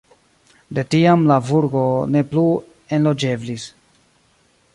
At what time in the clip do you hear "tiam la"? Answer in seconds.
0.93-1.37